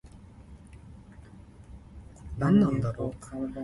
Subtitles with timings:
[2.39, 3.53] 黜